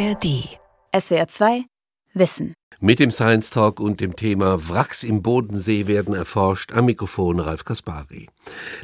[0.00, 0.58] ARD.
[0.94, 1.64] SWR 2
[2.14, 2.54] Wissen.
[2.82, 6.72] Mit dem Science Talk und dem Thema Wracks im Bodensee werden erforscht.
[6.72, 8.30] Am Mikrofon Ralf Kaspari.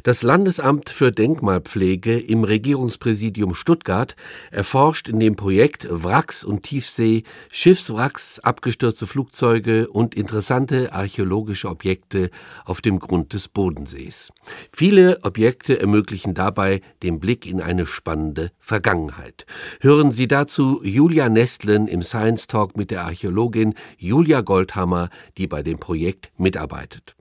[0.03, 4.15] Das Landesamt für Denkmalpflege im Regierungspräsidium Stuttgart
[4.51, 12.29] erforscht in dem Projekt Wracks und Tiefsee Schiffswracks, abgestürzte Flugzeuge und interessante archäologische Objekte
[12.65, 14.31] auf dem Grund des Bodensees.
[14.71, 19.47] Viele Objekte ermöglichen dabei den Blick in eine spannende Vergangenheit.
[19.81, 25.63] Hören Sie dazu Julia Nestlen im Science Talk mit der Archäologin Julia Goldhammer, die bei
[25.63, 27.15] dem Projekt mitarbeitet.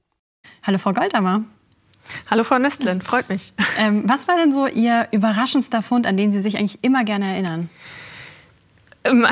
[0.62, 1.44] Hallo Frau Goldhammer.
[2.30, 3.52] Hallo Frau Nestlin, freut mich.
[3.78, 7.26] Ähm, was war denn so Ihr überraschendster Fund, an den Sie sich eigentlich immer gerne
[7.32, 7.68] erinnern?
[9.04, 9.26] Ähm,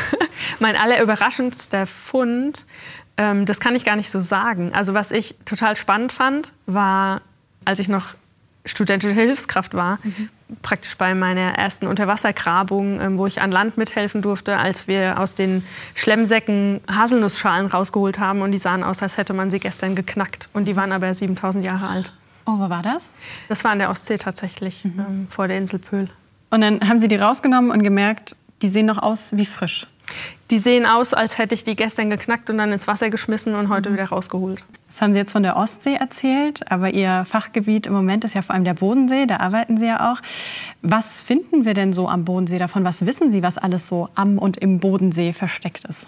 [0.60, 2.66] mein allerüberraschendster Fund,
[3.16, 4.72] ähm, das kann ich gar nicht so sagen.
[4.72, 7.20] Also was ich total spannend fand, war,
[7.64, 8.14] als ich noch
[8.64, 10.28] studentische Hilfskraft war, mhm.
[10.62, 15.34] praktisch bei meiner ersten Unterwassergrabung, ähm, wo ich an Land mithelfen durfte, als wir aus
[15.34, 20.48] den Schlemmsäcken Haselnussschalen rausgeholt haben und die sahen aus, als hätte man sie gestern geknackt
[20.52, 22.12] und die waren aber 7000 Jahre alt.
[22.46, 23.04] Oh, wo war das?
[23.48, 24.98] Das war an der Ostsee tatsächlich, mhm.
[24.98, 26.08] ähm, vor der Insel Pöhl.
[26.50, 29.86] Und dann haben Sie die rausgenommen und gemerkt, die sehen noch aus wie frisch.
[30.50, 33.68] Die sehen aus, als hätte ich die gestern geknackt und dann ins Wasser geschmissen und
[33.68, 33.94] heute mhm.
[33.94, 34.62] wieder rausgeholt.
[34.88, 38.42] Das haben Sie jetzt von der Ostsee erzählt, aber Ihr Fachgebiet im Moment ist ja
[38.42, 40.20] vor allem der Bodensee, da arbeiten Sie ja auch.
[40.82, 42.84] Was finden wir denn so am Bodensee davon?
[42.84, 46.06] Was wissen Sie, was alles so am und im Bodensee versteckt ist?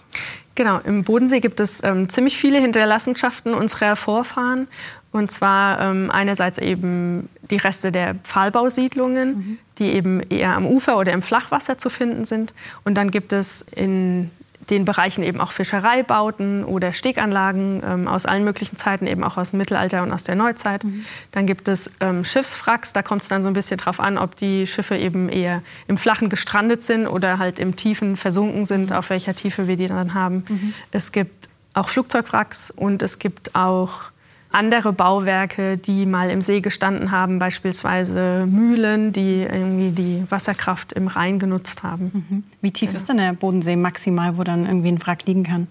[0.54, 4.68] Genau, im Bodensee gibt es ähm, ziemlich viele Hinterlassenschaften unserer Vorfahren.
[5.12, 9.58] Und zwar ähm, einerseits eben die Reste der Pfahlbausiedlungen, mhm.
[9.78, 12.52] Die eben eher am Ufer oder im Flachwasser zu finden sind.
[12.84, 14.30] Und dann gibt es in
[14.70, 19.50] den Bereichen eben auch Fischereibauten oder Steganlagen ähm, aus allen möglichen Zeiten, eben auch aus
[19.50, 20.84] dem Mittelalter und aus der Neuzeit.
[20.84, 21.04] Mhm.
[21.32, 24.36] Dann gibt es ähm, Schiffswracks, da kommt es dann so ein bisschen drauf an, ob
[24.36, 29.10] die Schiffe eben eher im Flachen gestrandet sind oder halt im Tiefen versunken sind, auf
[29.10, 30.44] welcher Tiefe wir die dann haben.
[30.48, 30.74] Mhm.
[30.92, 34.13] Es gibt auch Flugzeugwracks und es gibt auch
[34.54, 41.08] andere Bauwerke, die mal im See gestanden haben, beispielsweise Mühlen, die irgendwie die Wasserkraft im
[41.08, 42.10] Rhein genutzt haben.
[42.28, 42.44] Mhm.
[42.60, 42.98] Wie tief ja.
[42.98, 45.66] ist denn der Bodensee maximal, wo dann irgendwie ein Wrack liegen kann?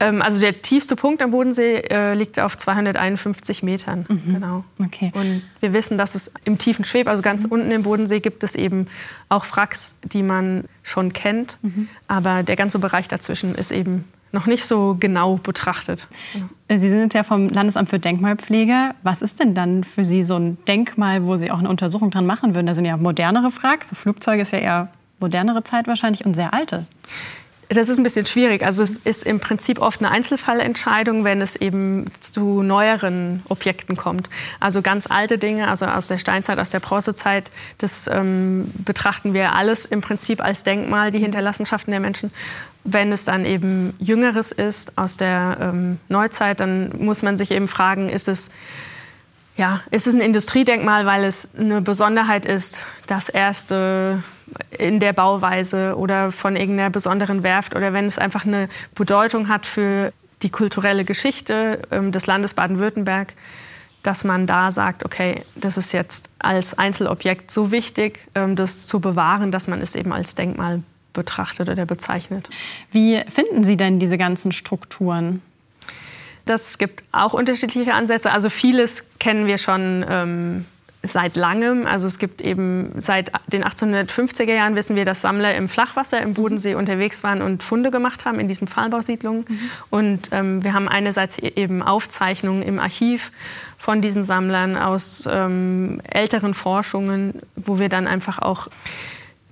[0.00, 4.06] Ähm, also der tiefste Punkt am Bodensee äh, liegt auf 251 Metern.
[4.08, 4.34] Mhm.
[4.34, 4.64] Genau.
[4.78, 5.12] Okay.
[5.14, 7.52] Und wir wissen, dass es im tiefen Schweb, also ganz mhm.
[7.52, 8.86] unten im Bodensee, gibt es eben
[9.28, 11.58] auch Wracks, die man schon kennt.
[11.62, 11.88] Mhm.
[12.08, 16.08] Aber der ganze Bereich dazwischen ist eben noch nicht so genau betrachtet.
[16.68, 18.90] Sie sind jetzt ja vom Landesamt für Denkmalpflege.
[19.02, 22.26] Was ist denn dann für Sie so ein Denkmal, wo Sie auch eine Untersuchung dran
[22.26, 22.66] machen würden?
[22.66, 23.82] Da sind ja modernere Fragen.
[23.84, 24.88] So Flugzeuge ist ja eher
[25.18, 26.86] modernere Zeit wahrscheinlich und sehr alte.
[27.72, 28.64] Das ist ein bisschen schwierig.
[28.64, 34.28] Also es ist im Prinzip oft eine Einzelfallentscheidung, wenn es eben zu neueren Objekten kommt.
[34.58, 39.52] Also ganz alte Dinge, also aus der Steinzeit, aus der Bronzezeit, das ähm, betrachten wir
[39.52, 42.32] alles im Prinzip als Denkmal, die Hinterlassenschaften der Menschen.
[42.84, 47.68] Wenn es dann eben Jüngeres ist aus der ähm, Neuzeit, dann muss man sich eben
[47.68, 48.50] fragen, ist es
[49.56, 54.22] ja, ist es ein Industriedenkmal, weil es eine Besonderheit ist, das erste
[54.78, 59.66] in der Bauweise oder von irgendeiner besonderen Werft oder wenn es einfach eine Bedeutung hat
[59.66, 63.34] für die kulturelle Geschichte ähm, des Landes Baden-Württemberg,
[64.02, 68.98] dass man da sagt, okay, das ist jetzt als Einzelobjekt so wichtig, ähm, das zu
[69.00, 72.48] bewahren, dass man es eben als Denkmal betrachtet oder bezeichnet.
[72.92, 75.42] Wie finden Sie denn diese ganzen Strukturen?
[76.46, 78.32] Das gibt auch unterschiedliche Ansätze.
[78.32, 80.64] Also vieles kennen wir schon ähm,
[81.02, 81.86] seit langem.
[81.86, 86.34] Also es gibt eben seit den 1850er Jahren wissen wir, dass Sammler im Flachwasser im
[86.34, 89.44] Bodensee unterwegs waren und Funde gemacht haben in diesen Pfahlbausiedlungen.
[89.48, 89.70] Mhm.
[89.90, 93.32] Und ähm, wir haben einerseits e-, eben Aufzeichnungen im Archiv
[93.78, 98.68] von diesen Sammlern aus ähm, älteren Forschungen, wo wir dann einfach auch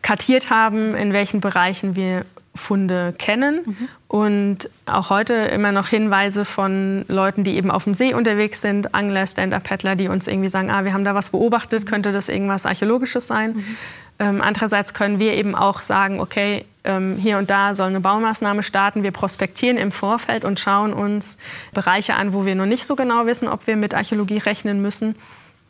[0.02, 2.24] kartiert haben, in welchen Bereichen wir
[2.58, 3.88] Funde kennen mhm.
[4.08, 8.94] und auch heute immer noch Hinweise von Leuten, die eben auf dem See unterwegs sind,
[8.94, 11.88] Angler, Stand-Up-Paddler, die uns irgendwie sagen, ah, wir haben da was beobachtet, mhm.
[11.88, 13.52] könnte das irgendwas Archäologisches sein.
[13.52, 13.76] Mhm.
[14.20, 18.64] Ähm, andererseits können wir eben auch sagen, okay, ähm, hier und da soll eine Baumaßnahme
[18.64, 19.04] starten.
[19.04, 21.38] Wir prospektieren im Vorfeld und schauen uns
[21.72, 25.14] Bereiche an, wo wir noch nicht so genau wissen, ob wir mit Archäologie rechnen müssen.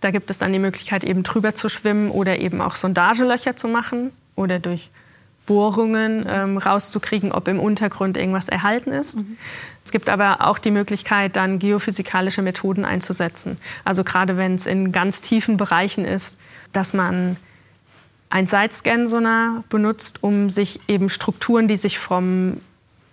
[0.01, 3.69] Da gibt es dann die Möglichkeit, eben drüber zu schwimmen oder eben auch Sondagelöcher zu
[3.69, 4.91] machen oder durch
[5.47, 9.19] Bohrungen ähm, rauszukriegen, ob im Untergrund irgendwas erhalten ist.
[9.19, 9.39] Mhm.
[9.83, 13.57] Es gibt aber auch die Möglichkeit, dann geophysikalische Methoden einzusetzen.
[13.85, 16.39] Also gerade wenn es in ganz tiefen Bereichen ist,
[16.75, 17.37] dass man
[18.29, 22.61] ein Side-Scan-Sonar benutzt, um sich eben Strukturen, die sich vom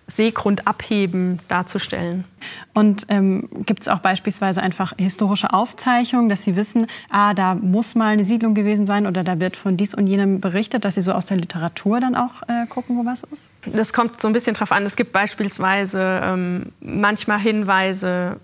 [0.07, 2.25] Seegrund abheben darzustellen.
[2.73, 7.95] Und ähm, gibt es auch beispielsweise einfach historische Aufzeichnungen, dass Sie wissen, ah, da muss
[7.95, 11.01] mal eine Siedlung gewesen sein oder da wird von dies und jenem berichtet, dass Sie
[11.01, 13.49] so aus der Literatur dann auch äh, gucken, wo was ist?
[13.73, 14.83] Das kommt so ein bisschen drauf an.
[14.83, 18.39] Es gibt beispielsweise ähm, manchmal Hinweise,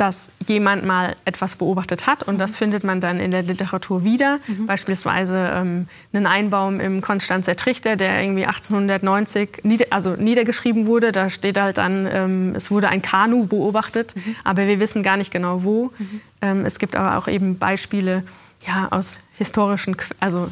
[0.00, 4.38] dass jemand mal etwas beobachtet hat und das findet man dann in der Literatur wieder.
[4.46, 4.66] Mhm.
[4.66, 11.10] Beispielsweise ähm, einen Einbaum im Konstanzer Trichter, der irgendwie 1890 nieder, also niedergeschrieben wurde.
[11.10, 14.36] Da steht halt dann, ähm, es wurde ein Kanu beobachtet, mhm.
[14.44, 15.90] aber wir wissen gar nicht genau wo.
[15.98, 16.20] Mhm.
[16.42, 18.22] Ähm, es gibt aber auch eben Beispiele
[18.66, 20.48] ja, aus historischen, also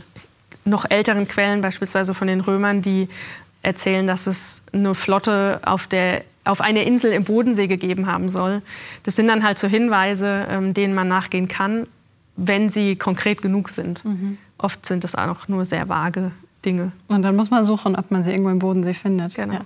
[0.64, 3.08] noch älteren Quellen, beispielsweise von den Römern, die
[3.62, 8.62] erzählen, dass es eine Flotte auf der auf eine Insel im Bodensee gegeben haben soll.
[9.02, 11.86] Das sind dann halt so Hinweise, ähm, denen man nachgehen kann,
[12.36, 14.04] wenn sie konkret genug sind.
[14.04, 14.38] Mhm.
[14.58, 16.32] Oft sind es auch nur sehr vage
[16.64, 16.92] Dinge.
[17.08, 19.34] Und dann muss man suchen, ob man sie irgendwo im Bodensee findet.
[19.34, 19.54] Genau.
[19.54, 19.60] Ja.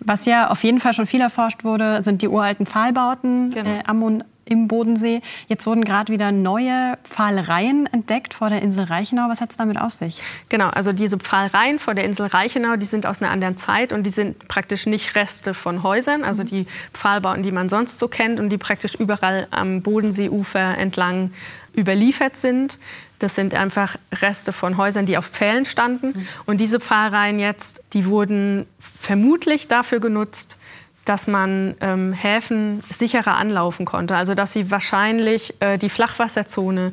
[0.00, 3.68] Was ja auf jeden Fall schon viel erforscht wurde, sind die uralten Pfahlbauten genau.
[3.68, 3.98] äh, am
[4.44, 5.22] im Bodensee.
[5.48, 9.28] Jetzt wurden gerade wieder neue Pfahlereien entdeckt vor der Insel Reichenau.
[9.28, 10.18] Was hat es damit auf sich?
[10.48, 14.04] Genau, also diese Pfahlereien vor der Insel Reichenau, die sind aus einer anderen Zeit und
[14.04, 18.40] die sind praktisch nicht Reste von Häusern, also die Pfahlbauten, die man sonst so kennt
[18.40, 21.30] und die praktisch überall am Bodenseeufer entlang
[21.76, 22.78] überliefert sind.
[23.18, 26.26] Das sind einfach Reste von Häusern, die auf Pfählen standen.
[26.46, 30.58] Und diese Pfahlereien jetzt, die wurden vermutlich dafür genutzt,
[31.04, 34.16] dass man ähm, Häfen sicherer anlaufen konnte.
[34.16, 36.92] Also dass sie wahrscheinlich äh, die Flachwasserzone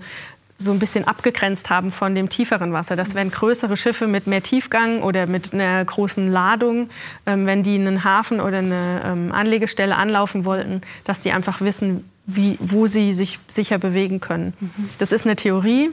[0.61, 2.95] so ein bisschen abgegrenzt haben von dem tieferen Wasser.
[2.95, 6.89] Dass wenn größere Schiffe mit mehr Tiefgang oder mit einer großen Ladung,
[7.25, 12.09] ähm, wenn die einen Hafen oder eine ähm, Anlegestelle anlaufen wollten, dass die einfach wissen,
[12.25, 14.53] wie, wo sie sich sicher bewegen können.
[14.59, 14.89] Mhm.
[14.99, 15.89] Das ist eine Theorie.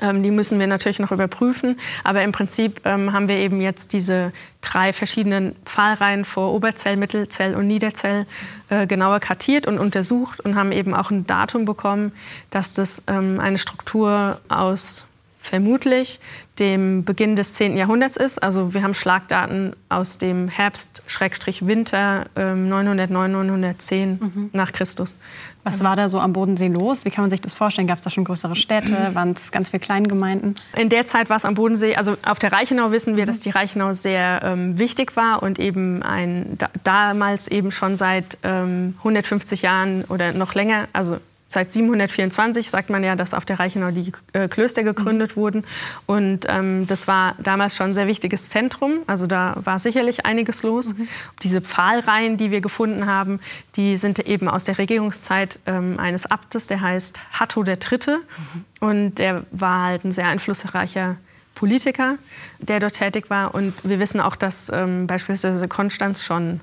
[0.00, 1.78] Ähm, die müssen wir natürlich noch überprüfen.
[2.04, 7.54] Aber im Prinzip ähm, haben wir eben jetzt diese drei verschiedenen Pfahlreihen vor Oberzell, Mittelzell
[7.54, 8.26] und Niederzell
[8.68, 12.12] äh, genauer kartiert und untersucht und haben eben auch ein Datum bekommen,
[12.50, 15.06] dass das ähm, eine Struktur aus
[15.40, 16.20] vermutlich
[16.58, 17.76] dem Beginn des 10.
[17.76, 18.42] Jahrhunderts ist.
[18.42, 24.50] Also wir haben Schlagdaten aus dem Herbst-Winter ähm, 909, 910 mhm.
[24.52, 25.16] nach Christus.
[25.64, 27.04] Was war da so am Bodensee los?
[27.04, 27.86] Wie kann man sich das vorstellen?
[27.86, 29.10] Gab es da schon größere Städte?
[29.12, 30.54] Waren es ganz viele Kleingemeinden?
[30.76, 33.50] In der Zeit war es am Bodensee, also auf der Reichenau wissen wir, dass die
[33.50, 39.62] Reichenau sehr ähm, wichtig war und eben ein, da, damals eben schon seit ähm, 150
[39.62, 41.18] Jahren oder noch länger, also
[41.50, 45.40] seit 724 sagt man ja, dass auf der Reichenau die äh, Klöster gegründet mhm.
[45.40, 45.64] wurden.
[46.06, 49.00] Und ähm, das war damals schon ein sehr wichtiges Zentrum.
[49.08, 50.94] Also da war sicherlich einiges los.
[50.94, 51.08] Mhm.
[51.42, 53.40] Diese Pfahlreihen, die wir gefunden haben,
[53.74, 57.78] die sind eben aus der Regierungszeit ähm, eines Abtes, der heißt Hatto III.
[58.08, 58.64] Mhm.
[58.78, 61.16] Und der war halt ein sehr einflussreicher
[61.56, 62.16] Politiker,
[62.60, 63.56] der dort tätig war.
[63.56, 66.60] Und wir wissen auch, dass ähm, beispielsweise Konstanz schon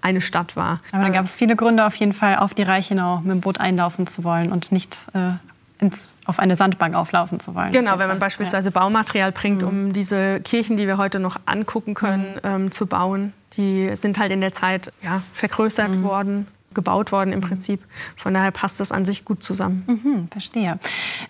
[0.00, 0.80] eine Stadt war.
[0.92, 3.60] Aber da gab es viele Gründe auf jeden Fall, auf die Reichenau mit dem Boot
[3.60, 5.32] einlaufen zu wollen und nicht äh,
[5.82, 7.72] ins, auf eine Sandbank auflaufen zu wollen.
[7.72, 8.80] Genau, wenn man beispielsweise ja.
[8.80, 9.92] Baumaterial bringt, um mhm.
[9.92, 12.40] diese Kirchen, die wir heute noch angucken können, mhm.
[12.44, 13.32] ähm, zu bauen.
[13.56, 16.02] Die sind halt in der Zeit ja, vergrößert mhm.
[16.04, 17.80] worden gebaut worden im Prinzip.
[18.16, 19.84] Von daher passt das an sich gut zusammen.
[19.86, 20.78] Mhm, verstehe.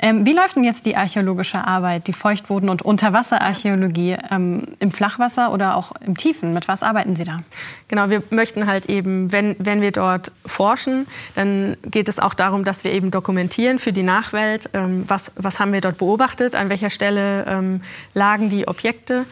[0.00, 5.52] Ähm, wie läuft denn jetzt die archäologische Arbeit, die Feuchtboden- und Unterwasserarchäologie ähm, im Flachwasser
[5.52, 6.54] oder auch im Tiefen?
[6.54, 7.40] Mit was arbeiten Sie da?
[7.88, 12.64] Genau, wir möchten halt eben, wenn, wenn wir dort forschen, dann geht es auch darum,
[12.64, 16.68] dass wir eben dokumentieren für die Nachwelt, ähm, was, was haben wir dort beobachtet, an
[16.68, 17.82] welcher Stelle ähm,
[18.14, 19.26] lagen die Objekte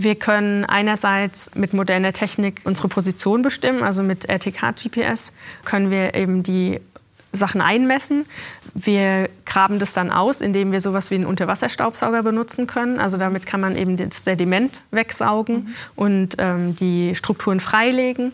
[0.00, 5.32] wir können einerseits mit moderner Technik unsere Position bestimmen, also mit RTK-GPS
[5.64, 6.80] können wir eben die
[7.32, 8.24] Sachen einmessen.
[8.74, 13.00] Wir graben das dann aus, indem wir sowas wie einen Unterwasserstaubsauger benutzen können.
[13.00, 15.74] Also damit kann man eben das Sediment wegsaugen mhm.
[15.96, 18.32] und ähm, die Strukturen freilegen.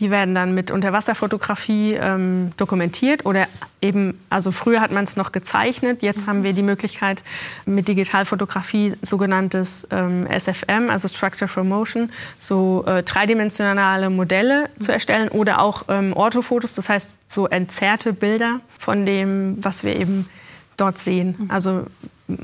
[0.00, 3.46] Die werden dann mit Unterwasserfotografie ähm, dokumentiert oder
[3.80, 7.24] eben, also früher hat man es noch gezeichnet, jetzt haben wir die Möglichkeit
[7.66, 15.28] mit Digitalfotografie sogenanntes ähm, SFM, also Structure for Motion, so äh, dreidimensionale Modelle zu erstellen
[15.28, 20.28] oder auch ähm, Orthofotos, das heißt so entzerrte Bilder von dem, was wir eben
[20.76, 21.34] dort sehen.
[21.38, 21.50] Mhm.
[21.50, 21.86] Also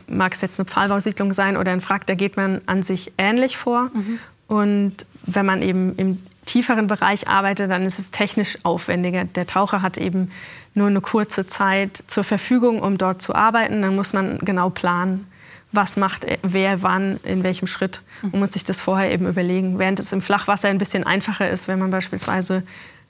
[0.08, 3.56] mag es jetzt eine Pfahlbausiedlung sein oder ein Frack, da geht man an sich ähnlich
[3.56, 3.90] vor.
[3.94, 4.18] Mhm.
[4.46, 9.24] Und wenn man eben im tieferen Bereich arbeite, dann ist es technisch aufwendiger.
[9.24, 10.30] Der Taucher hat eben
[10.74, 13.82] nur eine kurze Zeit zur Verfügung, um dort zu arbeiten.
[13.82, 15.26] Dann muss man genau planen,
[15.72, 19.78] was macht wer wann, in welchem Schritt und muss sich das vorher eben überlegen.
[19.78, 22.62] Während es im Flachwasser ein bisschen einfacher ist, wenn man beispielsweise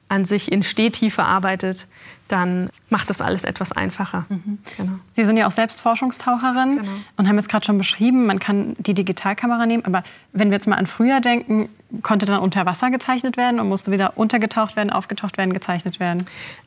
[0.08, 1.86] an sich in Stehtiefe arbeitet,
[2.28, 4.26] dann macht das alles etwas einfacher.
[4.28, 4.58] Mhm.
[4.76, 4.92] Genau.
[5.12, 6.88] Sie sind ja auch selbst Forschungstaucherin genau.
[7.16, 9.84] und haben jetzt gerade schon beschrieben, man kann die Digitalkamera nehmen.
[9.84, 10.02] Aber
[10.32, 11.68] wenn wir jetzt mal an früher denken,
[12.02, 16.26] konnte dann unter Wasser gezeichnet werden und musste wieder untergetaucht werden, aufgetaucht werden, gezeichnet werden?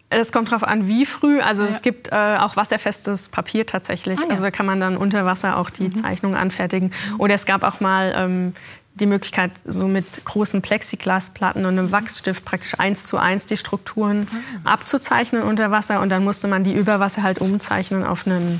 [0.09, 1.41] Es kommt darauf an, wie früh.
[1.41, 1.69] Also ja.
[1.69, 4.19] es gibt äh, auch wasserfestes Papier tatsächlich.
[4.19, 4.29] Ah, ja.
[4.29, 5.95] Also da kann man dann unter Wasser auch die mhm.
[5.95, 6.91] Zeichnung anfertigen.
[7.17, 8.55] Oder es gab auch mal ähm,
[8.99, 14.27] die Möglichkeit, so mit großen Plexiglasplatten und einem Wachsstift praktisch eins zu eins die Strukturen
[14.63, 14.73] ah.
[14.73, 16.01] abzuzeichnen unter Wasser.
[16.01, 18.59] Und dann musste man die über Wasser halt umzeichnen auf einen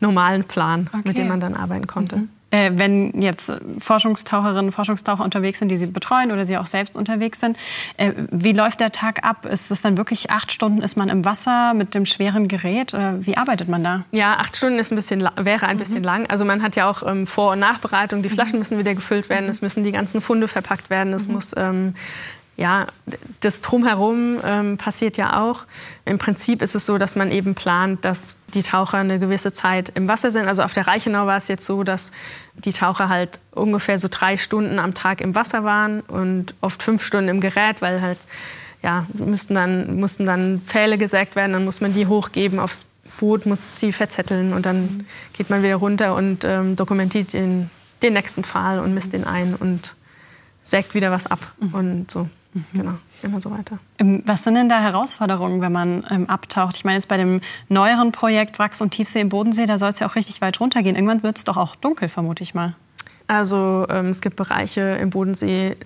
[0.00, 1.02] normalen Plan, okay.
[1.04, 2.16] mit dem man dann arbeiten konnte.
[2.16, 2.28] Mhm.
[2.52, 7.40] Äh, wenn jetzt Forschungstaucherinnen, Forschungstaucher unterwegs sind, die Sie betreuen oder Sie auch selbst unterwegs
[7.40, 7.58] sind,
[7.96, 9.46] äh, wie läuft der Tag ab?
[9.46, 12.92] Ist es dann wirklich acht Stunden, ist man im Wasser mit dem schweren Gerät?
[12.92, 14.04] Äh, wie arbeitet man da?
[14.12, 15.80] Ja, acht Stunden ist ein bisschen, wäre ein mhm.
[15.80, 16.28] bisschen lang.
[16.28, 18.22] Also man hat ja auch ähm, Vor- und Nachbereitung.
[18.22, 18.58] Die Flaschen mhm.
[18.58, 19.50] müssen wieder gefüllt werden, mhm.
[19.50, 21.32] es müssen die ganzen Funde verpackt werden, es mhm.
[21.32, 21.94] muss ähm,
[22.56, 22.86] ja,
[23.40, 25.62] das Drumherum ähm, passiert ja auch.
[26.04, 29.90] Im Prinzip ist es so, dass man eben plant, dass die Taucher eine gewisse Zeit
[29.94, 30.46] im Wasser sind.
[30.46, 32.12] Also auf der Reichenau war es jetzt so, dass
[32.54, 37.04] die Taucher halt ungefähr so drei Stunden am Tag im Wasser waren und oft fünf
[37.04, 38.18] Stunden im Gerät, weil halt
[38.82, 42.86] ja, müssten dann, mussten dann Pfähle gesägt werden, dann muss man die hochgeben aufs
[43.18, 47.70] Boot, muss sie verzetteln und dann geht man wieder runter und ähm, dokumentiert den,
[48.02, 49.94] den nächsten Pfahl und misst den ein und
[50.64, 51.74] sägt wieder was ab mhm.
[51.74, 52.28] und so.
[52.54, 52.64] Mhm.
[52.72, 52.92] Genau,
[53.22, 53.78] immer so weiter.
[53.98, 56.76] Ähm, was sind denn da Herausforderungen, wenn man ähm, abtaucht?
[56.76, 59.98] Ich meine, jetzt bei dem neueren Projekt Wachs und Tiefsee im Bodensee, da soll es
[59.98, 60.96] ja auch richtig weit runtergehen.
[60.96, 62.74] Irgendwann wird es doch auch dunkel, vermute ich mal.
[63.26, 65.76] Also ähm, es gibt Bereiche im Bodensee,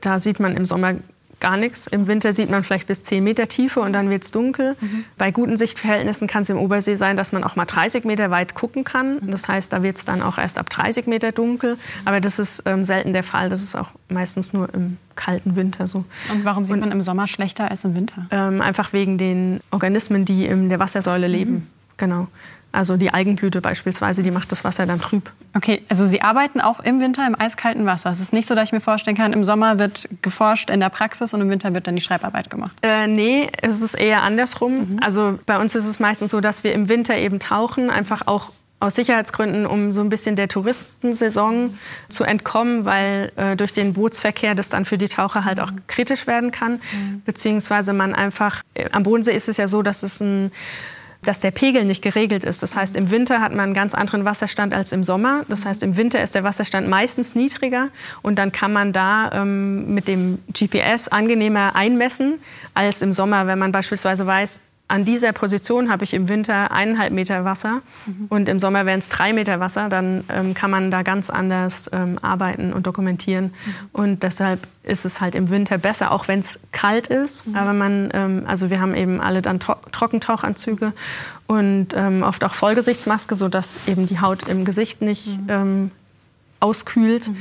[0.00, 0.94] da sieht man im Sommer
[1.46, 1.86] gar nichts.
[1.86, 4.74] Im Winter sieht man vielleicht bis 10 Meter Tiefe und dann wird es dunkel.
[4.80, 5.04] Mhm.
[5.16, 8.54] Bei guten Sichtverhältnissen kann es im Obersee sein, dass man auch mal 30 Meter weit
[8.54, 9.18] gucken kann.
[9.30, 11.78] Das heißt, da wird es dann auch erst ab 30 Meter dunkel.
[12.04, 13.48] Aber das ist ähm, selten der Fall.
[13.48, 16.04] Das ist auch meistens nur im kalten Winter so.
[16.32, 18.26] Und warum sieht und, man im Sommer schlechter als im Winter?
[18.32, 21.52] Ähm, einfach wegen den Organismen, die in der Wassersäule leben.
[21.52, 21.66] Mhm.
[21.96, 22.26] Genau.
[22.76, 25.30] Also die Algenblüte beispielsweise, die macht das Wasser dann trüb.
[25.54, 28.10] Okay, also Sie arbeiten auch im Winter im eiskalten Wasser.
[28.10, 30.90] Es ist nicht so, dass ich mir vorstellen kann, im Sommer wird geforscht in der
[30.90, 32.72] Praxis und im Winter wird dann die Schreibarbeit gemacht.
[32.82, 34.90] Äh, nee, es ist eher andersrum.
[34.90, 34.98] Mhm.
[35.00, 38.52] Also bei uns ist es meistens so, dass wir im Winter eben tauchen, einfach auch
[38.78, 41.78] aus Sicherheitsgründen, um so ein bisschen der Touristensaison
[42.10, 46.26] zu entkommen, weil äh, durch den Bootsverkehr das dann für die Taucher halt auch kritisch
[46.26, 46.74] werden kann.
[46.74, 47.22] Mhm.
[47.24, 50.52] Beziehungsweise man einfach, äh, am Bodensee ist es ja so, dass es ein
[51.22, 52.62] dass der Pegel nicht geregelt ist.
[52.62, 55.44] Das heißt, im Winter hat man einen ganz anderen Wasserstand als im Sommer.
[55.48, 57.88] Das heißt, im Winter ist der Wasserstand meistens niedriger
[58.22, 62.34] und dann kann man da ähm, mit dem GPS angenehmer einmessen
[62.74, 67.12] als im Sommer, wenn man beispielsweise weiß, an dieser Position habe ich im Winter eineinhalb
[67.12, 68.26] Meter Wasser mhm.
[68.28, 71.90] und im Sommer wären es drei Meter Wasser, dann ähm, kann man da ganz anders
[71.92, 73.46] ähm, arbeiten und dokumentieren.
[73.46, 73.74] Mhm.
[73.92, 77.48] Und deshalb ist es halt im Winter besser, auch wenn es kalt ist.
[77.48, 77.56] Mhm.
[77.56, 80.92] Aber man, ähm, also wir haben eben alle dann Tro Trockentauchanzüge
[81.48, 85.46] und ähm, oft auch Vollgesichtsmaske, sodass eben die Haut im Gesicht nicht mhm.
[85.48, 85.90] ähm,
[86.60, 87.28] auskühlt.
[87.28, 87.36] Mhm.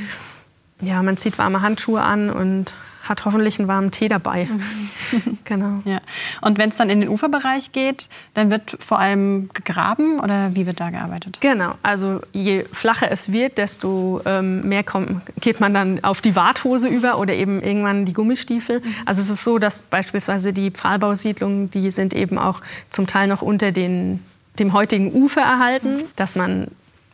[0.82, 2.74] Ja, man zieht warme Handschuhe an und
[3.05, 4.45] hat hoffentlich einen warmen Tee dabei.
[4.45, 5.38] Mhm.
[5.45, 5.81] genau.
[5.85, 6.00] Ja.
[6.41, 10.65] Und wenn es dann in den Uferbereich geht, dann wird vor allem gegraben oder wie
[10.65, 11.38] wird da gearbeitet?
[11.39, 11.75] Genau.
[11.83, 16.88] Also je flacher es wird, desto ähm, mehr kommt, geht man dann auf die Warthose
[16.88, 18.81] über oder eben irgendwann die Gummistiefel.
[18.81, 18.93] Mhm.
[19.05, 23.41] Also es ist so, dass beispielsweise die Pfahlbausiedlungen, die sind eben auch zum Teil noch
[23.41, 24.24] unter den,
[24.59, 26.03] dem heutigen Ufer erhalten, mhm.
[26.15, 26.67] dass man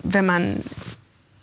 [0.04, 0.64] wenn man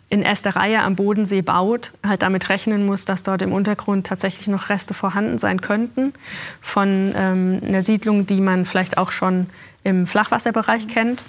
[0.09, 4.47] in erster Reihe am Bodensee baut, halt damit rechnen muss, dass dort im Untergrund tatsächlich
[4.47, 6.13] noch Reste vorhanden sein könnten
[6.61, 9.47] von ähm, einer Siedlung, die man vielleicht auch schon
[9.83, 11.23] im Flachwasserbereich kennt.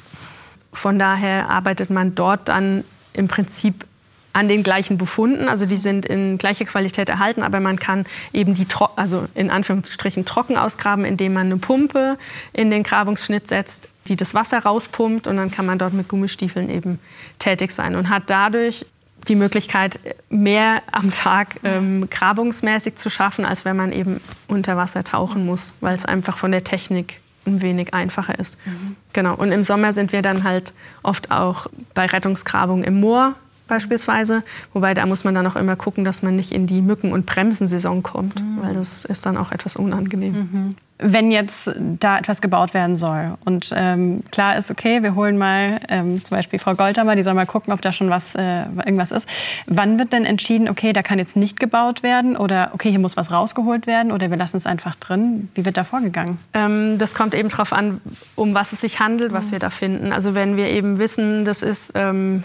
[0.73, 3.85] Von daher arbeitet man dort dann im Prinzip
[4.33, 5.49] an den gleichen Befunden.
[5.49, 10.25] Also die sind in gleicher Qualität erhalten, aber man kann eben die, also in Anführungsstrichen
[10.25, 12.17] trocken ausgraben, indem man eine Pumpe
[12.53, 16.69] in den Grabungsschnitt setzt, die das Wasser rauspumpt und dann kann man dort mit Gummistiefeln
[16.69, 16.99] eben
[17.39, 18.85] tätig sein und hat dadurch
[19.29, 20.01] die Möglichkeit,
[20.31, 25.75] mehr am Tag ähm, grabungsmäßig zu schaffen, als wenn man eben unter Wasser tauchen muss,
[25.81, 28.59] weil es einfach von der Technik ein wenig einfacher ist.
[28.67, 28.97] Mhm.
[29.13, 29.35] Genau.
[29.35, 33.35] Und im Sommer sind wir dann halt oft auch bei Rettungsgrabung im Moor
[33.69, 34.43] beispielsweise.
[34.73, 37.27] Wobei da muss man dann auch immer gucken, dass man nicht in die Mücken- und
[37.27, 38.63] Bremsensaison kommt, mhm.
[38.63, 40.33] weil das ist dann auch etwas unangenehm.
[40.33, 45.39] Mhm wenn jetzt da etwas gebaut werden soll und ähm, klar ist, okay, wir holen
[45.39, 48.63] mal ähm, zum Beispiel Frau Goldamer, die soll mal gucken, ob da schon was, äh,
[48.85, 49.29] irgendwas ist.
[49.67, 53.17] Wann wird denn entschieden, okay, da kann jetzt nicht gebaut werden oder okay, hier muss
[53.17, 55.49] was rausgeholt werden oder wir lassen es einfach drin?
[55.55, 56.39] Wie wird da vorgegangen?
[56.55, 58.01] Ähm, das kommt eben darauf an,
[58.37, 59.53] um was es sich handelt, was mhm.
[59.53, 60.13] wir da finden.
[60.13, 62.45] Also wenn wir eben wissen, das ist ähm,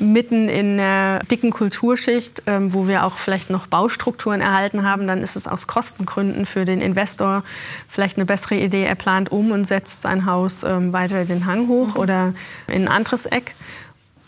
[0.00, 5.22] mitten in einer dicken Kulturschicht, ähm, wo wir auch vielleicht noch Baustrukturen erhalten haben, dann
[5.22, 7.44] ist es aus Kostengründen für den Investor
[7.88, 8.84] vielleicht eine bessere Idee.
[8.84, 12.00] Er plant um und setzt sein Haus ähm, weiter den Hang hoch mhm.
[12.00, 12.34] oder
[12.68, 13.54] in ein anderes Eck.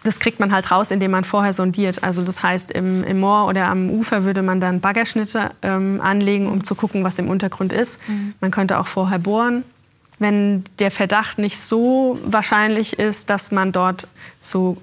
[0.04, 2.02] Das kriegt man halt raus, indem man vorher sondiert.
[2.02, 6.48] Also das heißt, im, im Moor oder am Ufer würde man dann Baggerschnitte ähm, anlegen,
[6.48, 8.00] um zu gucken, was im Untergrund ist.
[8.08, 8.34] Mhm.
[8.40, 9.64] Man könnte auch vorher bohren
[10.22, 14.06] wenn der Verdacht nicht so wahrscheinlich ist, dass man dort
[14.40, 14.78] so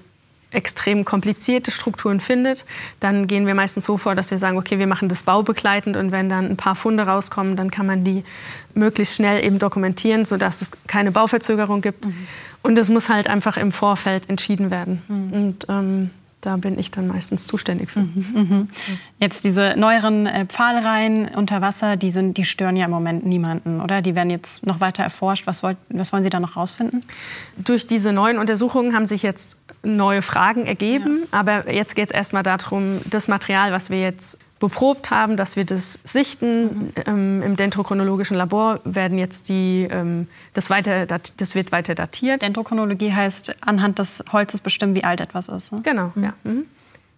[0.50, 2.64] extrem komplizierte Strukturen findet,
[2.98, 6.12] dann gehen wir meistens so vor, dass wir sagen, okay, wir machen das baubegleitend und
[6.12, 8.24] wenn dann ein paar Funde rauskommen, dann kann man die
[8.74, 12.04] möglichst schnell eben dokumentieren, sodass es keine Bauverzögerung gibt.
[12.04, 12.26] Mhm.
[12.62, 15.02] Und es muss halt einfach im Vorfeld entschieden werden.
[15.08, 15.32] Mhm.
[15.32, 18.00] Und ähm, da bin ich dann meistens zuständig für.
[18.00, 18.68] Mhm, mhm.
[19.18, 23.80] Jetzt diese neueren äh, Pfahlreihen unter Wasser, die, sind, die stören ja im Moment niemanden,
[23.80, 24.00] oder?
[24.00, 25.46] Die werden jetzt noch weiter erforscht.
[25.46, 27.04] Was, wollt, was wollen Sie da noch rausfinden?
[27.58, 31.20] Durch diese neuen Untersuchungen haben sich jetzt neue Fragen ergeben.
[31.32, 31.40] Ja.
[31.40, 35.64] Aber jetzt geht es erstmal darum, das Material, was wir jetzt beprobt haben, dass wir
[35.64, 36.64] das sichten.
[36.64, 36.92] Mhm.
[37.06, 42.42] Ähm, Im dendrochronologischen Labor werden jetzt die, ähm, das, weiter, das wird weiter datiert.
[42.42, 45.72] Dendrochronologie heißt anhand des Holzes bestimmen, wie alt etwas ist.
[45.72, 45.80] Ne?
[45.82, 46.24] Genau, mhm.
[46.24, 46.32] ja.
[46.44, 46.66] Mhm.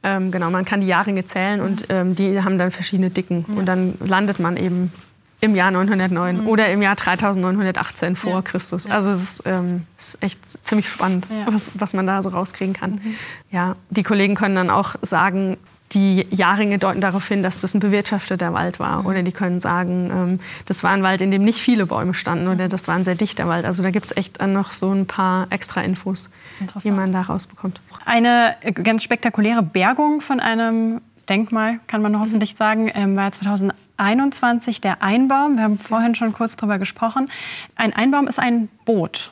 [0.04, 3.44] Ähm, genau, man kann die Jahrringe zählen und ähm, die haben dann verschiedene Dicken.
[3.48, 3.54] Ja.
[3.54, 4.92] Und dann landet man eben
[5.40, 6.46] im Jahr 909 mhm.
[6.46, 8.42] oder im Jahr 3918 vor ja.
[8.42, 8.86] Christus.
[8.86, 11.52] Also es ist, ähm, ist, echt ziemlich spannend, ja.
[11.52, 12.92] was, was man da so rauskriegen kann.
[12.92, 13.14] Mhm.
[13.50, 15.56] Ja, die Kollegen können dann auch sagen,
[15.92, 19.02] die Jahrringe deuten darauf hin, dass das ein bewirtschafteter Wald war.
[19.02, 19.06] Mhm.
[19.06, 22.48] Oder die können sagen, ähm, das war ein Wald, in dem nicht viele Bäume standen
[22.48, 23.64] oder das war ein sehr dichter Wald.
[23.64, 26.30] Also da gibt es echt noch so ein paar extra Infos,
[26.82, 27.80] die man da rausbekommt.
[28.04, 34.80] Eine ganz spektakuläre Bergung von einem Denkmal, kann man hoffentlich sagen, ähm, war 2001 21
[34.80, 35.56] der Einbaum.
[35.56, 37.30] Wir haben vorhin schon kurz darüber gesprochen.
[37.76, 39.30] Ein Einbaum ist ein Boot.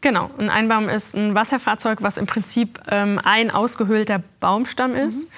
[0.00, 5.28] Genau, ein Einbaum ist ein Wasserfahrzeug, was im Prinzip ähm, ein ausgehöhlter Baumstamm ist.
[5.28, 5.32] Mhm.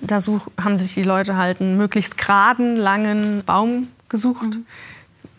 [0.00, 4.66] Da such, haben sich die Leute halt einen möglichst geraden, langen Baum gesucht, mhm.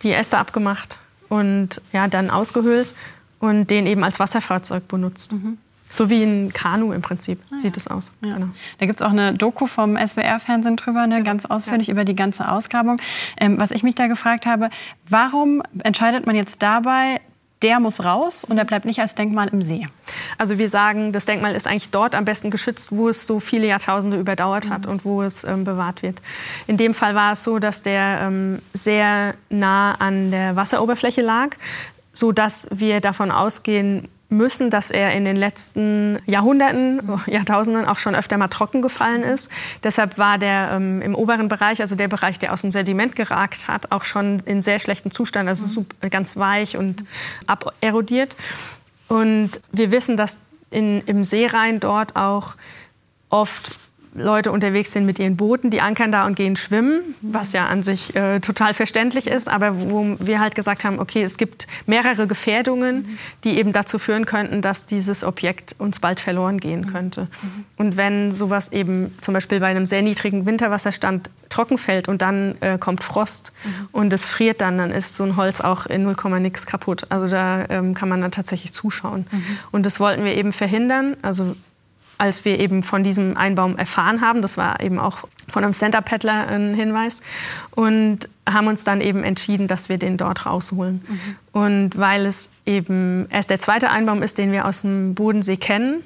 [0.03, 0.97] die Äste abgemacht
[1.29, 2.93] und ja, dann ausgehöhlt
[3.39, 5.33] und den eben als Wasserfahrzeug benutzt.
[5.33, 5.57] Mhm.
[5.89, 8.11] So wie ein Kanu im Prinzip ah, sieht es aus.
[8.21, 8.33] Ja.
[8.33, 8.47] Genau.
[8.77, 11.93] Da gibt es auch eine Doku vom SWR-Fernsehen drüber, ne, ganz ausführlich ja.
[11.93, 12.99] über die ganze Ausgrabung.
[13.39, 14.69] Ähm, was ich mich da gefragt habe,
[15.07, 17.21] warum entscheidet man jetzt dabei,
[17.63, 19.87] der muss raus und er bleibt nicht als Denkmal im See.
[20.37, 23.67] Also wir sagen, das Denkmal ist eigentlich dort am besten geschützt, wo es so viele
[23.67, 24.91] Jahrtausende überdauert hat mhm.
[24.91, 26.21] und wo es ähm, bewahrt wird.
[26.67, 31.55] In dem Fall war es so, dass der ähm, sehr nah an der Wasseroberfläche lag,
[32.13, 38.15] so dass wir davon ausgehen müssen, dass er in den letzten Jahrhunderten, Jahrtausenden auch schon
[38.15, 39.49] öfter mal trocken gefallen ist.
[39.83, 43.67] Deshalb war der ähm, im oberen Bereich, also der Bereich, der aus dem Sediment geragt
[43.67, 47.05] hat, auch schon in sehr schlechtem Zustand, also super, ganz weich und
[47.45, 48.35] aberodiert.
[49.07, 50.39] Und wir wissen, dass
[50.71, 52.55] in, im Seerhein dort auch
[53.29, 53.79] oft
[54.17, 57.83] Leute unterwegs sind mit ihren Booten, die ankern da und gehen schwimmen, was ja an
[57.83, 62.27] sich äh, total verständlich ist, aber wo wir halt gesagt haben, okay, es gibt mehrere
[62.27, 67.27] Gefährdungen, die eben dazu führen könnten, dass dieses Objekt uns bald verloren gehen könnte.
[67.77, 72.55] Und wenn sowas eben zum Beispiel bei einem sehr niedrigen Winterwasserstand trocken fällt und dann
[72.61, 73.51] äh, kommt Frost
[73.91, 77.05] und es friert dann, dann ist so ein Holz auch in 0, nix kaputt.
[77.09, 79.27] Also da ähm, kann man dann tatsächlich zuschauen.
[79.31, 79.43] Mhm.
[79.71, 81.15] Und das wollten wir eben verhindern.
[81.21, 81.55] Also
[82.17, 84.41] als wir eben von diesem Einbaum erfahren haben.
[84.41, 87.21] Das war eben auch von einem Center-Paddler ein Hinweis.
[87.71, 91.03] Und haben uns dann eben entschieden, dass wir den dort rausholen.
[91.07, 91.35] Mhm.
[91.51, 96.03] Und weil es eben erst der zweite Einbaum ist, den wir aus dem Bodensee kennen,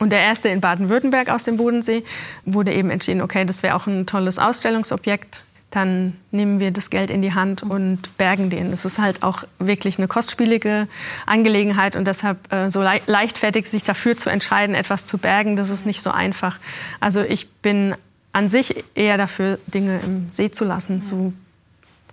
[0.00, 2.04] und der erste in Baden-Württemberg aus dem Bodensee,
[2.44, 7.10] wurde eben entschieden, okay, das wäre auch ein tolles Ausstellungsobjekt dann nehmen wir das Geld
[7.10, 8.70] in die Hand und bergen den.
[8.70, 10.88] Das ist halt auch wirklich eine kostspielige
[11.26, 15.68] Angelegenheit und deshalb äh, so le leichtfertig sich dafür zu entscheiden, etwas zu bergen, das
[15.68, 16.58] ist nicht so einfach.
[17.00, 17.94] Also ich bin
[18.32, 21.32] an sich eher dafür, Dinge im See zu lassen, so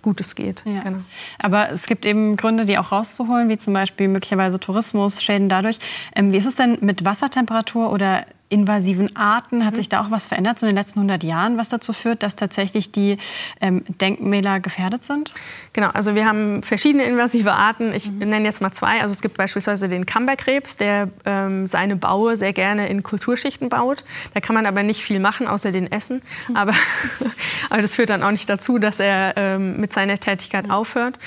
[0.02, 0.62] gut es geht.
[0.64, 0.80] Ja.
[0.80, 0.98] Genau.
[1.38, 5.78] Aber es gibt eben Gründe, die auch rauszuholen, wie zum Beispiel möglicherweise Tourismus, Schäden dadurch.
[6.14, 9.64] Ähm, wie ist es denn mit Wassertemperatur oder invasiven Arten?
[9.64, 9.76] Hat mhm.
[9.76, 12.36] sich da auch was verändert so in den letzten 100 Jahren, was dazu führt, dass
[12.36, 13.18] tatsächlich die
[13.60, 15.32] ähm, Denkmäler gefährdet sind?
[15.72, 17.92] Genau, also wir haben verschiedene invasive Arten.
[17.92, 18.18] Ich mhm.
[18.18, 19.00] nenne jetzt mal zwei.
[19.00, 24.04] Also es gibt beispielsweise den Kamberkrebs, der ähm, seine Baue sehr gerne in Kulturschichten baut.
[24.34, 26.22] Da kann man aber nicht viel machen, außer den essen.
[26.48, 26.56] Mhm.
[26.56, 26.72] Aber,
[27.70, 30.70] aber das führt dann auch nicht dazu, dass er ähm, mit seiner Tätigkeit mhm.
[30.70, 31.18] aufhört.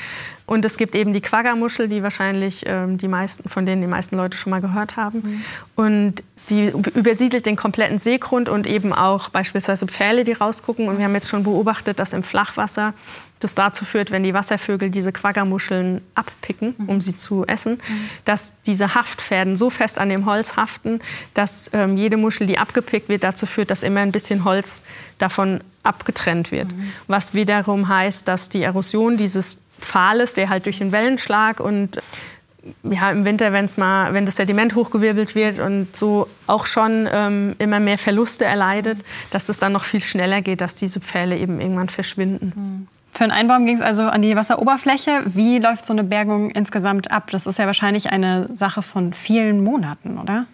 [0.49, 4.17] Und es gibt eben die Quagga-Muschel, die wahrscheinlich ähm, die meisten, von denen die meisten
[4.17, 5.19] Leute schon mal gehört haben.
[5.19, 5.41] Mhm.
[5.75, 10.87] Und Die übersiedelt den kompletten Seegrund und eben auch beispielsweise Pfähle, die rausgucken.
[10.87, 12.93] Und wir haben jetzt schon beobachtet, dass im Flachwasser
[13.39, 17.01] das dazu führt, wenn die Wasservögel diese Quaggermuscheln abpicken, um mhm.
[17.01, 18.09] sie zu essen, mhm.
[18.25, 20.99] dass diese Haftfäden so fest an dem Holz haften,
[21.33, 24.81] dass ähm, jede Muschel, die abgepickt wird, dazu führt, dass immer ein bisschen Holz
[25.17, 26.75] davon abgetrennt wird.
[26.75, 26.91] Mhm.
[27.07, 32.01] Was wiederum heißt, dass die Erosion dieses Pfahles, der halt durch den Wellenschlag und
[32.83, 37.55] ja, im Winter, wenn's mal, wenn das Sediment hochgewirbelt wird und so auch schon ähm,
[37.59, 38.99] immer mehr Verluste erleidet,
[39.31, 42.53] dass es dann noch viel schneller geht, dass diese Pfähle eben irgendwann verschwinden.
[42.55, 42.87] Mhm.
[43.11, 45.23] Für einen Einbaum ging es also an die Wasseroberfläche.
[45.25, 47.31] Wie läuft so eine Bergung insgesamt ab?
[47.31, 50.45] Das ist ja wahrscheinlich eine Sache von vielen Monaten, oder?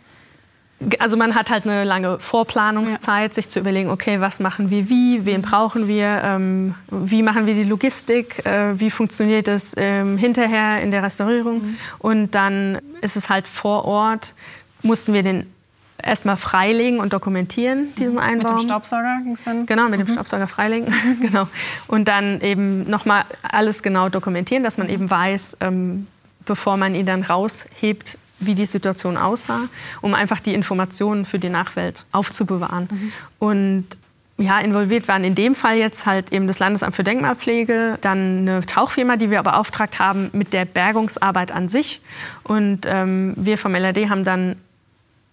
[1.00, 3.34] Also man hat halt eine lange Vorplanungszeit, ja.
[3.34, 7.54] sich zu überlegen, okay, was machen wir wie, wen brauchen wir, ähm, wie machen wir
[7.54, 11.62] die Logistik, äh, wie funktioniert es ähm, hinterher in der Restaurierung.
[11.62, 11.78] Mhm.
[12.00, 14.34] Und dann ist es halt vor Ort,
[14.82, 15.46] mussten wir den
[16.02, 18.52] erstmal freilegen und dokumentieren, diesen Einbau.
[18.52, 19.66] Mit dem Staubsauger ging es dann?
[19.66, 20.06] Genau, mit mhm.
[20.06, 20.94] dem Staubsauger freilegen.
[21.22, 21.48] genau.
[21.88, 26.08] Und dann eben nochmal alles genau dokumentieren, dass man eben weiß, ähm,
[26.46, 29.62] bevor man ihn dann raushebt, wie die Situation aussah,
[30.02, 32.88] um einfach die Informationen für die Nachwelt aufzubewahren.
[32.92, 33.12] Mhm.
[33.40, 33.86] Und
[34.38, 38.66] ja, involviert waren in dem Fall jetzt halt eben das Landesamt für Denkmalpflege, dann eine
[38.66, 42.02] Tauchfirma, die wir beauftragt haben mit der Bergungsarbeit an sich.
[42.44, 44.58] Und ähm, wir vom LRD haben dann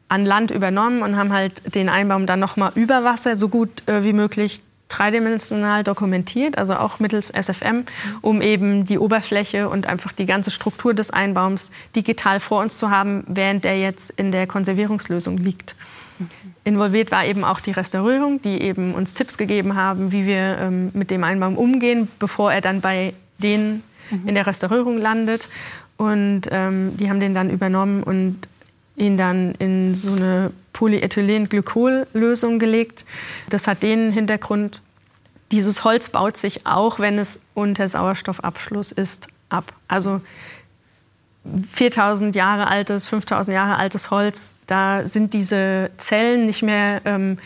[0.09, 3.89] an Land übernommen und haben halt den Einbaum dann noch mal über Wasser so gut
[3.89, 4.61] äh, wie möglich
[4.93, 7.85] dreidimensional dokumentiert, also auch mittels SFM,
[8.21, 12.91] um eben die Oberfläche und einfach die ganze Struktur des Einbaums digital vor uns zu
[12.91, 15.75] haben, während der jetzt in der Konservierungslösung liegt.
[16.65, 20.91] Involviert war eben auch die Restaurierung, die eben uns Tipps gegeben haben, wie wir ähm,
[20.93, 24.29] mit dem Einbaum umgehen, bevor er dann bei denen mhm.
[24.29, 25.49] in der Restaurierung landet.
[25.97, 28.39] Und ähm, die haben den dann übernommen und
[28.97, 33.05] ihn dann in so eine Polyethylenglykol-Lösung gelegt.
[33.51, 34.83] Das hat den Hintergrund,
[35.51, 39.73] dieses Holz baut sich auch, wenn es unter Sauerstoffabschluss ist, ab.
[39.89, 40.21] Also
[41.73, 47.39] 4000 Jahre altes, 5000 Jahre altes Holz, da sind diese Zellen nicht mehr ähm,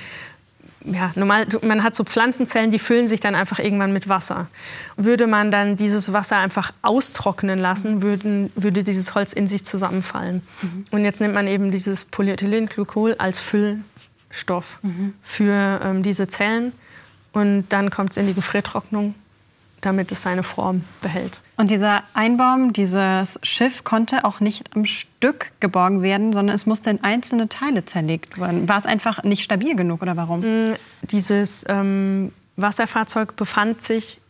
[0.87, 4.49] ja, normal, man hat so Pflanzenzellen, die füllen sich dann einfach irgendwann mit Wasser.
[4.97, 10.43] Würde man dann dieses Wasser einfach austrocknen lassen, würden, würde dieses Holz in sich zusammenfallen.
[10.63, 10.85] Mhm.
[10.93, 15.15] Und jetzt nimmt man eben dieses Polyethylenglykol als Füllstoff mhm.
[15.23, 16.73] für ähm, diese Zellen.
[17.33, 19.15] Und dann kommt es in die Gefriertrocknung,
[19.81, 21.41] damit es seine Form behält.
[21.57, 26.91] Und dieser Einbaum, dieses Schiff konnte auch nicht am Stück geborgen werden, sondern es musste
[26.91, 28.69] in einzelne Teile zerlegt werden.
[28.69, 30.41] War es einfach nicht stabil genug oder warum?
[30.41, 34.21] Mm, dieses ähm, Wasserfahrzeug befand sich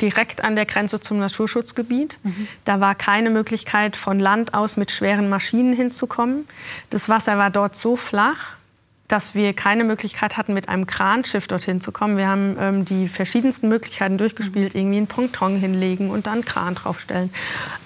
[0.00, 2.18] direkt an der Grenze zum Naturschutzgebiet.
[2.22, 2.48] Mhm.
[2.64, 6.46] Da war keine Möglichkeit, von Land aus mit schweren Maschinen hinzukommen.
[6.90, 8.56] Das Wasser war dort so flach,
[9.08, 12.16] dass wir keine Möglichkeit hatten, mit einem Kranschiff dorthin zu kommen.
[12.16, 16.74] Wir haben ähm, die verschiedensten Möglichkeiten durchgespielt, irgendwie einen Ponton hinlegen und dann einen Kran
[16.74, 17.32] draufstellen.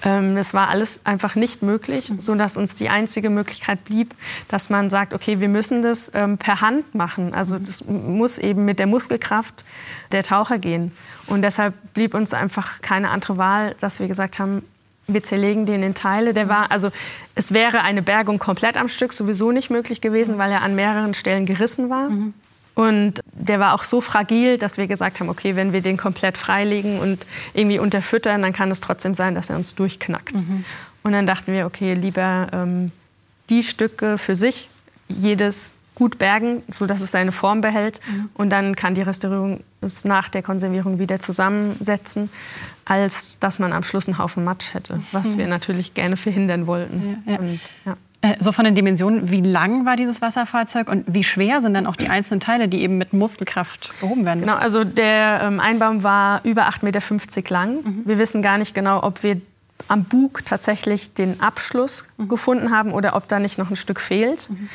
[0.04, 2.20] Ähm, das war alles einfach nicht möglich, mhm.
[2.20, 4.14] sodass uns die einzige Möglichkeit blieb,
[4.48, 7.35] dass man sagt, okay, wir müssen das ähm, per Hand machen.
[7.35, 9.64] Also das muss eben mit der Muskelkraft
[10.12, 10.92] der Taucher gehen.
[11.26, 14.62] Und deshalb blieb uns einfach keine andere Wahl, dass wir gesagt haben,
[15.14, 16.33] wir zerlegen den in Teile.
[16.33, 16.90] Der war, also
[17.35, 21.14] es wäre eine Bergung komplett am Stück sowieso nicht möglich gewesen, weil er an mehreren
[21.14, 22.09] Stellen gerissen war.
[22.09, 22.35] Mhm.
[22.75, 26.38] Und der war auch so fragil, dass wir gesagt haben, okay, wenn wir den komplett
[26.38, 30.35] freilegen und irgendwie unterfüttern, dann kann es trotzdem sein, dass er uns durchknackt.
[30.35, 30.64] Mhm.
[31.03, 32.92] Und dann dachten wir, okay, lieber ähm,
[33.51, 34.68] die Stücke für sich,
[35.09, 38.01] jedes gut bergen, sodass es seine Form behält.
[38.07, 38.31] Mhm.
[38.35, 42.31] Und dann kann die Restaurierung es nach der Konservierung wieder zusammensetzen,
[42.90, 45.38] als dass man am Schluss einen Haufen Matsch hätte, was mhm.
[45.38, 47.22] wir natürlich gerne verhindern wollten.
[47.24, 47.38] Ja, ja.
[47.38, 47.96] Und, ja.
[48.22, 51.87] Äh, so von den Dimensionen, wie lang war dieses Wasserfahrzeug und wie schwer sind dann
[51.87, 54.40] auch die einzelnen Teile, die eben mit Muskelkraft gehoben werden?
[54.40, 57.76] Genau, also der ähm, Einbaum war über 8,50 Meter lang.
[57.85, 58.03] Mhm.
[58.07, 59.40] Wir wissen gar nicht genau, ob wir
[59.87, 62.29] am Bug tatsächlich den Abschluss mhm.
[62.29, 64.50] gefunden haben oder ob da nicht noch ein Stück fehlt.
[64.50, 64.68] Mhm.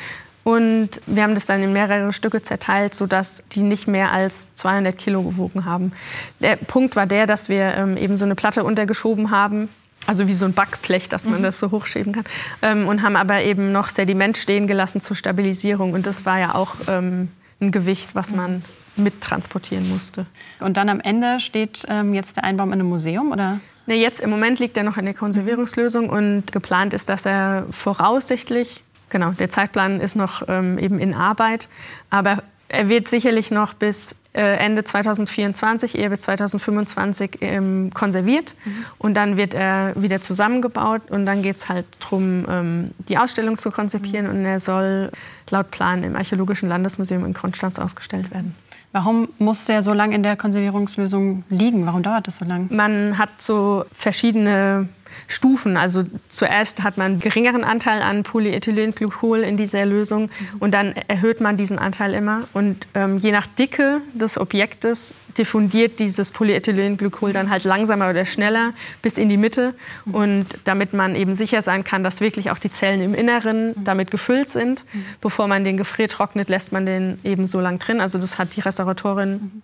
[0.46, 4.96] Und wir haben das dann in mehrere Stücke zerteilt, sodass die nicht mehr als 200
[4.96, 5.90] Kilo gewogen haben.
[6.38, 9.68] Der Punkt war der, dass wir ähm, eben so eine Platte untergeschoben haben,
[10.06, 11.42] also wie so ein Backblech, dass man mhm.
[11.42, 12.24] das so hochschieben kann.
[12.62, 15.94] Ähm, und haben aber eben noch Sediment stehen gelassen zur Stabilisierung.
[15.94, 17.28] Und das war ja auch ähm,
[17.60, 18.62] ein Gewicht, was man
[18.94, 20.26] mittransportieren musste.
[20.60, 23.58] Und dann am Ende steht ähm, jetzt der Einbaum in einem Museum, oder?
[23.86, 27.66] Nee, jetzt im Moment liegt er noch in der Konservierungslösung und geplant ist, dass er
[27.72, 31.68] voraussichtlich Genau, der Zeitplan ist noch ähm, eben in Arbeit.
[32.10, 38.54] Aber er wird sicherlich noch bis äh, Ende 2024, eher bis 2025 ähm, konserviert.
[38.64, 38.84] Mhm.
[38.98, 41.10] Und dann wird er wieder zusammengebaut.
[41.10, 44.26] Und dann geht es halt darum, ähm, die Ausstellung zu konzipieren.
[44.26, 44.32] Mhm.
[44.32, 45.10] Und er soll
[45.50, 48.54] laut Plan im Archäologischen Landesmuseum in Konstanz ausgestellt werden.
[48.92, 51.84] Warum muss der so lange in der Konservierungslösung liegen?
[51.86, 52.66] Warum dauert das so lange?
[52.70, 54.88] Man hat so verschiedene
[55.28, 55.76] Stufen.
[55.76, 60.58] Also zuerst hat man einen geringeren Anteil an Polyethylenglykol in dieser Lösung mhm.
[60.60, 62.44] und dann erhöht man diesen Anteil immer.
[62.52, 68.72] Und ähm, je nach Dicke des Objektes diffundiert dieses Polyethylenglykol dann halt langsamer oder schneller
[69.02, 69.74] bis in die Mitte.
[70.04, 70.14] Mhm.
[70.14, 73.84] Und damit man eben sicher sein kann, dass wirklich auch die Zellen im Inneren mhm.
[73.84, 74.84] damit gefüllt sind,
[75.20, 78.00] bevor man den gefriertrocknet, lässt man den eben so lang drin.
[78.00, 79.62] Also das hat die Restauratorin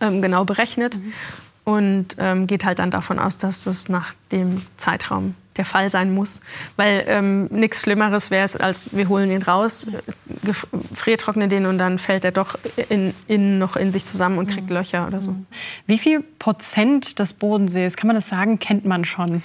[0.00, 0.98] ähm, genau berechnet.
[1.66, 6.14] Und ähm, geht halt dann davon aus, dass das nach dem Zeitraum der Fall sein
[6.14, 6.40] muss.
[6.76, 9.88] Weil ähm, nichts Schlimmeres wäre es, als wir holen ihn raus,
[10.44, 12.56] gefriertrocknen den und dann fällt er doch
[12.88, 14.76] innen in, noch in sich zusammen und kriegt mhm.
[14.76, 15.32] Löcher oder so.
[15.32, 15.46] Mhm.
[15.86, 19.42] Wie viel Prozent des Bodensees, kann man das sagen, kennt man schon?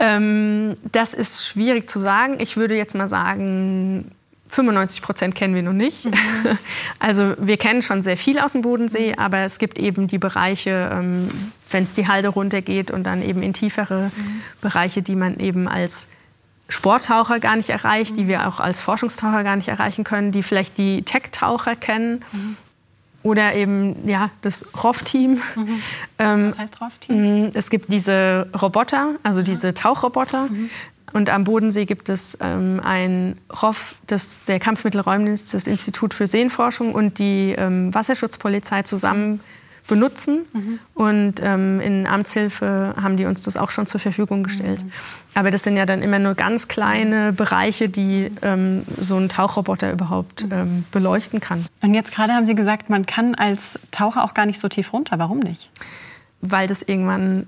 [0.00, 2.38] Ähm, das ist schwierig zu sagen.
[2.40, 4.10] Ich würde jetzt mal sagen
[4.50, 6.04] 95 Prozent kennen wir noch nicht.
[6.04, 6.12] Mhm.
[6.98, 9.18] Also wir kennen schon sehr viel aus dem Bodensee, mhm.
[9.18, 11.30] aber es gibt eben die Bereiche, ähm,
[11.70, 14.42] wenn es die Halde runtergeht und dann eben in tiefere mhm.
[14.60, 16.08] Bereiche, die man eben als
[16.68, 20.78] Sporttaucher gar nicht erreicht, die wir auch als Forschungstaucher gar nicht erreichen können, die vielleicht
[20.78, 22.24] die Tech-Taucher kennen.
[22.32, 22.56] Mhm.
[23.22, 25.42] Oder eben ja, das ROV-Team.
[25.54, 25.82] Mhm.
[26.18, 27.46] Ähm, Was heißt ROV-Team?
[27.46, 30.68] Mm, es gibt diese Roboter, also diese Tauchroboter, mhm.
[31.12, 36.94] Und am Bodensee gibt es ähm, ein ROF, das, der Kampfmittelräumdienst, das Institut für Seenforschung
[36.94, 39.40] und die ähm, Wasserschutzpolizei zusammen
[39.90, 40.46] benutzen.
[40.52, 40.78] Mhm.
[40.94, 44.84] Und ähm, in Amtshilfe haben die uns das auch schon zur Verfügung gestellt.
[44.84, 44.92] Mhm.
[45.34, 49.92] Aber das sind ja dann immer nur ganz kleine Bereiche, die ähm, so ein Tauchroboter
[49.92, 50.52] überhaupt mhm.
[50.52, 51.66] ähm, beleuchten kann.
[51.82, 54.92] Und jetzt gerade haben Sie gesagt, man kann als Taucher auch gar nicht so tief
[54.92, 55.18] runter.
[55.18, 55.70] Warum nicht?
[56.40, 57.46] Weil das irgendwann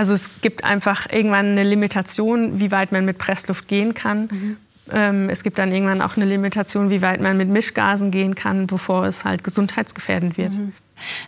[0.00, 4.30] also es gibt einfach irgendwann eine Limitation, wie weit man mit Pressluft gehen kann.
[4.32, 4.56] Mhm.
[4.90, 8.66] Ähm, es gibt dann irgendwann auch eine Limitation, wie weit man mit Mischgasen gehen kann,
[8.66, 10.54] bevor es halt gesundheitsgefährdend wird.
[10.54, 10.72] Mhm.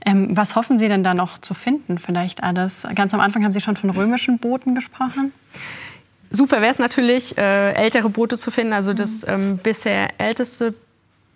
[0.07, 1.99] Ähm, was hoffen Sie denn da noch zu finden?
[1.99, 2.87] Vielleicht alles.
[2.95, 5.35] Ganz am Anfang haben Sie schon von römischen Booten gesprochen.
[6.31, 8.73] Super wäre es natürlich, äh, ältere Boote zu finden.
[8.73, 9.33] Also das mhm.
[9.35, 10.73] ähm, bisher älteste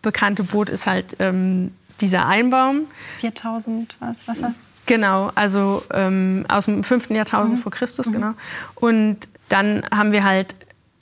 [0.01, 2.87] bekannte Boot ist halt ähm, dieser Einbaum.
[3.19, 4.53] 4000, was, was, was?
[4.87, 7.11] Genau, also ähm, aus dem 5.
[7.11, 7.63] Jahrtausend mhm.
[7.63, 8.13] vor Christus, mhm.
[8.13, 8.33] genau.
[8.77, 10.55] Und dann haben wir halt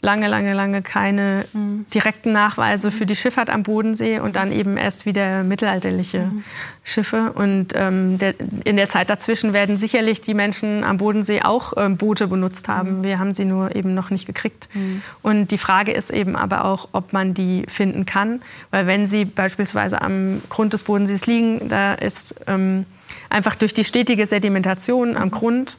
[0.05, 1.87] lange, lange, lange keine mhm.
[1.93, 6.45] direkten Nachweise für die Schifffahrt am Bodensee und dann eben erst wieder mittelalterliche mhm.
[6.85, 7.33] Schiffe.
[7.35, 11.97] Und ähm, der, in der Zeit dazwischen werden sicherlich die Menschen am Bodensee auch ähm,
[11.97, 12.99] Boote benutzt haben.
[12.99, 13.05] Mhm.
[13.05, 14.69] Wir haben sie nur eben noch nicht gekriegt.
[14.75, 15.03] Mhm.
[15.23, 18.43] Und die Frage ist eben aber auch, ob man die finden kann.
[18.71, 22.85] Weil wenn sie beispielsweise am Grund des Bodensees liegen, da ist ähm,
[23.31, 25.77] einfach durch die stetige Sedimentation am Grund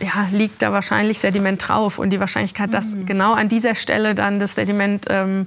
[0.00, 1.98] ja, liegt da wahrscheinlich Sediment drauf.
[1.98, 3.06] Und die Wahrscheinlichkeit, dass mhm.
[3.06, 5.46] genau an dieser Stelle dann das Sediment ähm,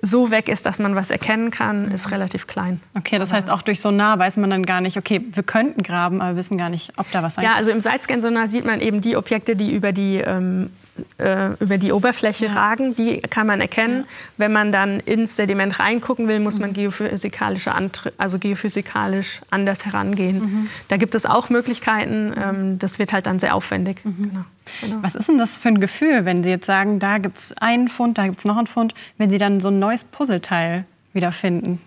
[0.00, 2.12] so weg ist, dass man was erkennen kann, ist mhm.
[2.14, 2.80] relativ klein.
[2.96, 6.20] Okay, das heißt, auch durch Sonar weiß man dann gar nicht, okay, wir könnten graben,
[6.20, 9.00] aber wissen gar nicht, ob da was sein Ja, also im Sidescan-Sonar sieht man eben
[9.00, 10.70] die Objekte, die über die ähm,
[11.18, 14.00] äh, über die Oberfläche ragen, die kann man erkennen.
[14.00, 14.14] Ja.
[14.36, 16.74] Wenn man dann ins Sediment reingucken will, muss man mhm.
[16.74, 17.72] geophysikalische
[18.16, 20.38] also geophysikalisch anders herangehen.
[20.38, 20.70] Mhm.
[20.88, 22.32] Da gibt es auch Möglichkeiten.
[22.36, 24.04] Ähm, das wird halt dann sehr aufwendig.
[24.04, 24.30] Mhm.
[24.30, 24.44] Genau.
[24.82, 24.98] Genau.
[25.02, 27.88] Was ist denn das für ein Gefühl, wenn Sie jetzt sagen, da gibt es einen
[27.88, 30.84] Fund, da gibt es noch einen Fund, wenn Sie dann so ein neues Puzzleteil
[31.14, 31.80] wiederfinden?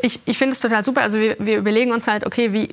[0.00, 1.02] Ich, ich finde es total super.
[1.02, 2.68] Also wir, wir, überlegen uns halt, okay, wie,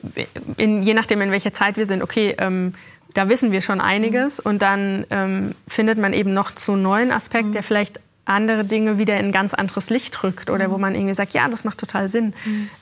[0.57, 2.73] in, je nachdem, in welcher Zeit wir sind, okay, ähm,
[3.13, 4.43] da wissen wir schon einiges.
[4.43, 4.49] Mhm.
[4.49, 7.51] Und dann ähm, findet man eben noch so einen neuen Aspekt, mhm.
[7.53, 10.71] der vielleicht andere Dinge wieder in ein ganz anderes Licht rückt oder mhm.
[10.71, 12.33] wo man irgendwie sagt, ja, das macht total Sinn.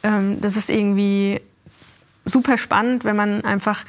[0.03, 1.39] Ähm, das ist irgendwie
[2.25, 3.85] super spannend, wenn man einfach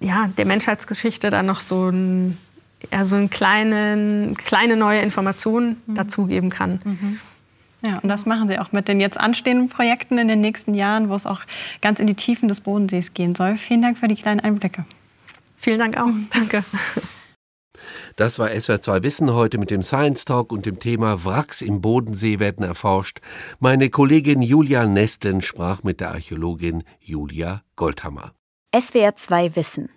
[0.00, 2.38] ja, der Menschheitsgeschichte dann noch so, ein,
[2.92, 5.94] ja, so eine kleine, kleine neue Information mhm.
[5.94, 6.80] dazugeben kann.
[6.84, 7.20] Mhm.
[7.86, 11.10] Ja, und das machen Sie auch mit den jetzt anstehenden Projekten in den nächsten Jahren,
[11.10, 11.42] wo es auch
[11.82, 13.56] ganz in die Tiefen des Bodensees gehen soll.
[13.56, 14.84] Vielen Dank für die kleinen Einblicke.
[15.64, 16.10] Vielen Dank auch.
[16.30, 16.62] Danke.
[18.16, 22.38] Das war SWR2 Wissen heute mit dem Science Talk und dem Thema Wracks im Bodensee
[22.38, 23.20] werden erforscht.
[23.60, 28.34] Meine Kollegin Julia Nestlen sprach mit der Archäologin Julia Goldhammer.
[28.74, 29.88] SWR2 Wissen.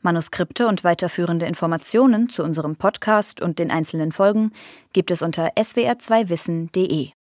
[0.00, 4.52] Manuskripte und weiterführende Informationen zu unserem Podcast und den einzelnen Folgen
[4.94, 7.10] gibt es unter swr2wissen.de.